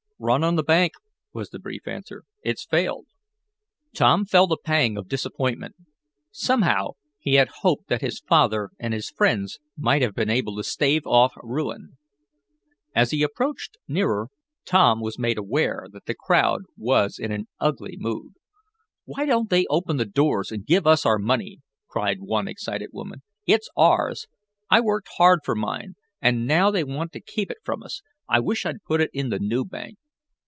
"Run 0.23 0.43
on 0.43 0.55
the 0.55 0.61
bank," 0.61 0.91
was 1.33 1.49
the 1.49 1.57
brief 1.57 1.87
answer. 1.87 2.25
"It's 2.43 2.63
failed." 2.63 3.07
Tom 3.95 4.23
felt 4.27 4.51
a 4.51 4.57
pang 4.63 4.95
of 4.95 5.07
disappointment. 5.07 5.73
Somehow, 6.29 6.89
he 7.17 7.33
had 7.41 7.47
hoped 7.63 7.87
that 7.87 8.01
his 8.01 8.19
father 8.19 8.69
and 8.77 8.93
his 8.93 9.09
friends 9.09 9.57
might 9.75 10.03
have 10.03 10.13
been 10.13 10.29
able 10.29 10.55
to 10.57 10.63
stave 10.63 11.07
off 11.07 11.33
ruin. 11.41 11.97
As 12.93 13.09
he 13.09 13.23
approached 13.23 13.77
nearer 13.87 14.27
Tom 14.63 15.01
was 15.01 15.17
made 15.17 15.39
aware 15.39 15.87
that 15.91 16.05
the 16.05 16.13
crowd 16.13 16.65
was 16.77 17.17
in 17.17 17.31
an 17.31 17.47
ugly 17.59 17.95
mood. 17.97 18.33
"Why 19.05 19.25
don't 19.25 19.49
they 19.49 19.65
open 19.71 19.97
the 19.97 20.05
doors 20.05 20.51
and 20.51 20.67
give 20.67 20.85
us 20.85 21.03
our 21.03 21.17
money?" 21.17 21.61
cried 21.87 22.19
one 22.21 22.47
excited 22.47 22.91
woman. 22.93 23.23
"It's 23.47 23.69
ours! 23.75 24.27
I 24.69 24.81
worked 24.81 25.09
hard 25.17 25.39
for 25.43 25.55
mine, 25.55 25.95
an' 26.21 26.45
now 26.45 26.69
they 26.69 26.83
want 26.83 27.11
to 27.13 27.19
keep 27.21 27.49
it 27.49 27.57
from 27.63 27.81
us. 27.81 28.03
I 28.29 28.39
wish 28.39 28.67
I'd 28.67 28.83
put 28.85 29.01
it 29.01 29.09
in 29.15 29.29
the 29.29 29.39
new 29.39 29.65
bank." 29.65 29.97